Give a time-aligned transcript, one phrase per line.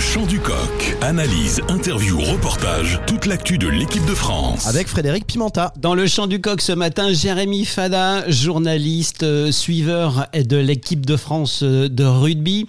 [0.00, 0.96] chant du coq.
[1.02, 4.66] Analyse, interview, reportage, toute l'actu de l'équipe de France.
[4.66, 5.74] Avec Frédéric Pimenta.
[5.78, 11.16] Dans le chant du coq ce matin, Jérémy Fada, journaliste, euh, suiveur de l'équipe de
[11.16, 12.66] France euh, de rugby.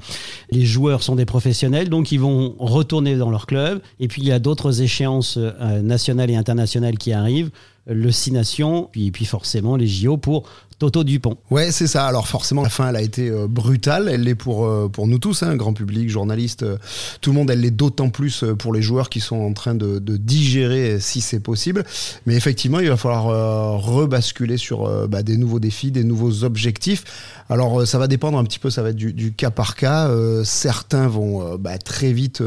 [0.52, 3.82] Les joueurs sont des professionnels, donc ils vont retourner dans leur club.
[4.02, 7.52] Et puis il y a d'autres échéances euh, nationales et internationales qui arrivent.
[7.88, 10.44] Le Six Nations, puis, puis forcément les JO pour
[10.82, 11.38] Toto Dupont.
[11.52, 12.08] Ouais, c'est ça.
[12.08, 14.10] Alors forcément, la fin, elle a été euh, brutale.
[14.12, 16.78] Elle l'est pour, euh, pour nous tous, hein, grand public, journalistes, euh,
[17.22, 17.52] tout le monde.
[17.52, 21.40] Elle l'est d'autant plus pour les joueurs qui sont en train de, digérer si c'est
[21.40, 21.84] possible.
[22.26, 27.04] Mais effectivement, il va falloir rebasculer sur bah, des nouveaux défis, des nouveaux objectifs.
[27.50, 30.10] Alors ça va dépendre un petit peu, ça va être du, du cas par cas.
[30.44, 32.42] certains vont bah, très vite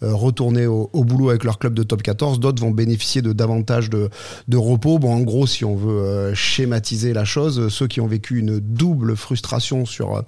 [0.00, 2.40] retourner au, au, boulot avec leur club de top 14.
[2.40, 4.10] D'autres vont bénéficier de davantage de,
[4.46, 4.98] de repos.
[4.98, 9.16] Bon, en gros, si on veut schématiser la chose, ceux qui ont vécu une double
[9.16, 10.22] frustration sur euh,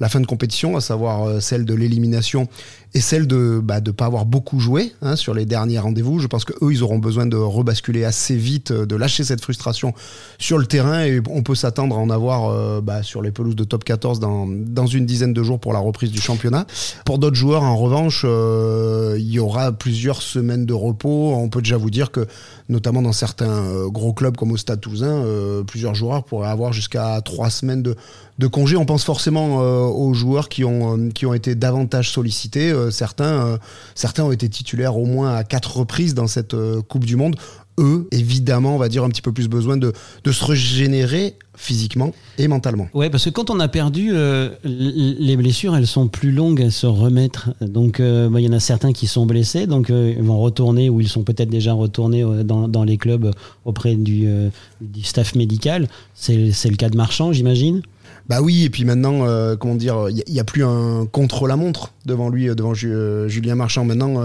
[0.00, 2.48] la fin de compétition, à savoir euh, celle de l'élimination
[2.94, 6.18] et celle de ne bah, de pas avoir beaucoup joué hein, sur les derniers rendez-vous.
[6.18, 9.92] Je pense qu'eux, ils auront besoin de rebasculer assez vite, euh, de lâcher cette frustration
[10.38, 13.64] sur le terrain et on peut s'attendre à en avoir bah, sur les pelouses de
[13.64, 16.66] top 14 dans, dans une dizaine de jours pour la reprise du championnat.
[17.04, 21.34] Pour d'autres joueurs, en revanche, il y aura plusieurs semaines de repos.
[21.34, 22.26] On peut déjà vous dire que,
[22.68, 25.24] notamment dans certains gros clubs comme au Stade Toulousain,
[25.66, 27.96] plusieurs joueurs pourraient avoir jusqu'à trois semaines de,
[28.38, 28.76] de congé.
[28.76, 32.70] On pense forcément euh, aux joueurs qui ont, euh, qui ont été davantage sollicités.
[32.70, 33.58] Euh, certains,
[33.94, 36.54] certains ont été titulaires au moins à quatre reprises dans cette
[36.88, 37.36] Coupe du Monde
[37.78, 39.92] eux, évidemment, on va dire un petit peu plus besoin de,
[40.24, 42.88] de se régénérer physiquement et mentalement.
[42.92, 44.12] Ouais, parce que quand on a perdu,
[44.64, 47.50] les blessures, elles sont plus longues à se remettre.
[47.62, 51.00] Donc, bah, il y en a certains qui sont blessés, donc ils vont retourner ou
[51.00, 53.30] ils sont peut-être déjà retournés dans, dans, les clubs
[53.64, 54.28] auprès du,
[54.82, 55.88] du staff médical.
[56.14, 57.80] C'est le cas de Marchand, j'imagine?
[58.28, 62.28] Bah oui, et puis maintenant, euh, comment dire, il n'y a, plus un contre-la-montre devant
[62.28, 63.84] lui, euh, devant euh, Julien Marchand.
[63.84, 64.20] Maintenant,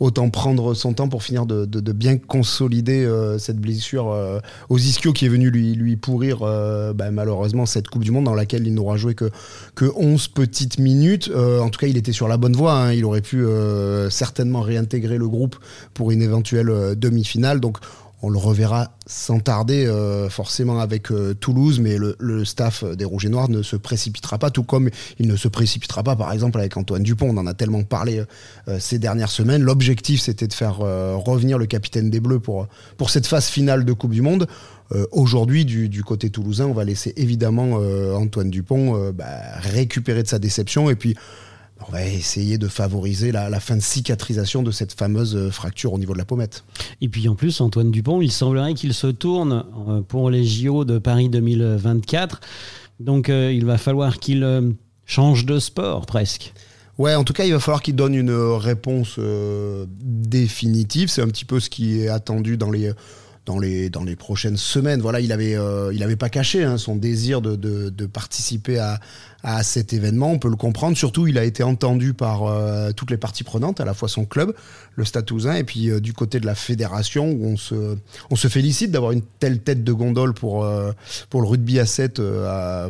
[0.00, 4.16] autant prendre son temps pour finir de, bien consolider cette blessure
[4.68, 6.38] aux ischio qui est venu lui, lui pourrir
[6.94, 9.30] bah, malheureusement cette Coupe du Monde dans laquelle il n'aura joué que,
[9.74, 11.30] que 11 petites minutes.
[11.34, 12.74] en tout cas, il était sur la bonne voie.
[12.74, 12.92] Hein.
[12.92, 13.44] Il aurait pu
[14.10, 15.56] certainement réintégrer le groupe
[15.94, 17.60] pour une éventuelle demi-finale.
[17.60, 17.78] Donc,
[18.22, 23.26] on le reverra sans tarder euh, forcément avec euh, Toulouse, mais le, staff des Rouges
[23.26, 24.88] et Noirs ne se précipitera pas, tout comme
[25.18, 27.30] il ne se précipitera pas par exemple avec Antoine Dupont.
[27.30, 28.22] On en a tellement parlé
[28.68, 29.62] euh, ces dernières semaines.
[29.62, 33.92] L'objectif c'était de faire revenir le capitaine des Bleus pour, pour cette phase finale de
[33.92, 34.46] Coupe du Monde.
[35.10, 37.80] Aujourd'hui, du, côté toulousain, on va laisser évidemment
[38.14, 39.24] Antoine Dupont bah,
[39.60, 41.16] récupérer de sa déception et puis
[41.88, 45.98] on va essayer de favoriser la, fin de cicatrisation de cette fameuse euh, fracture au
[45.98, 46.64] niveau de la pommette.
[47.00, 50.84] Et puis en plus, Antoine Dupont, il semblerait qu'il se tourne euh, pour les JO
[50.84, 52.40] de Paris 2024.
[53.00, 54.74] Donc euh, il va falloir qu'il
[55.06, 56.52] change de sport presque.
[56.98, 59.18] Ouais, en tout cas, il va falloir qu'il donne une réponse
[59.88, 61.08] définitive.
[61.08, 62.92] C'est un petit peu ce qui est attendu dans les
[63.44, 65.00] dans les, dans les prochaines semaines.
[65.00, 69.00] Voilà, il avait, euh, il avait pas caché hein, son désir de, de, participer à,
[69.42, 70.30] à, cet événement.
[70.30, 70.96] On peut le comprendre.
[70.96, 74.24] Surtout, il a été entendu par euh, toutes les parties prenantes, à la fois son
[74.26, 74.54] club,
[74.94, 77.96] le Stade et puis euh, du côté de la fédération, où on se,
[78.30, 80.68] on se félicite d'avoir une telle tête de gondole pour,
[81.30, 82.20] pour le rugby à 7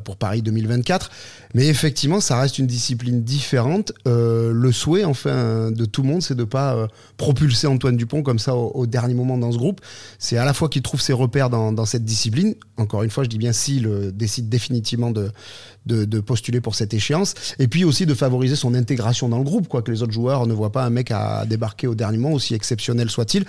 [0.05, 1.11] pour Paris 2024.
[1.55, 3.93] Mais effectivement, ça reste une discipline différente.
[4.05, 8.57] le souhait, enfin, de tout le monde, c'est de pas propulser Antoine Dupont comme ça
[8.57, 9.81] au, au dernier moment dans ce groupe.
[10.19, 13.29] C'est à la fois qu'il trouve ses repères dans, cette discipline, encore une fois, je
[13.29, 18.15] dis bien s'il euh, décide définitivement de, postuler pour cette échéance, et puis aussi de
[18.15, 20.91] favoriser son intégration dans le groupe, quoi, que les autres joueurs ne voient pas un
[20.91, 23.45] mec à débarquer au dernier moment, aussi exceptionnel soit-il.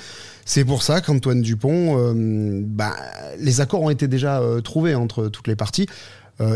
[0.46, 2.96] C'est pour ça qu'Antoine Dupont, euh, bah,
[3.40, 5.88] les accords ont été déjà euh, trouvés entre toutes les parties.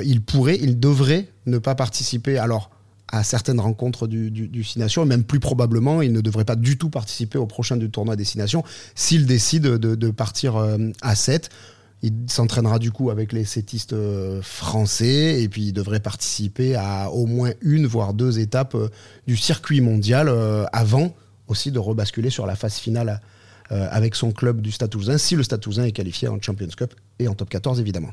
[0.04, 2.38] il pourrait, il devrait ne pas participer.
[2.38, 2.70] Alors,
[3.10, 6.78] à certaines rencontres du, du, du et même plus probablement, il ne devrait pas du
[6.78, 8.64] tout participer au prochain du tournoi Destination
[8.96, 11.50] s'il décide de, partir euh, à 7.
[12.04, 17.10] Il s'entraînera du coup avec les sétistes euh, français et puis il devrait participer à
[17.10, 18.90] au moins une voire deux étapes euh,
[19.26, 20.32] du circuit mondial
[20.74, 21.16] avant
[21.48, 23.22] aussi de rebasculer sur la phase finale
[23.70, 27.34] avec son club du Stade si le Stade est qualifié en Champions Cup et en
[27.34, 28.12] top 14 évidemment.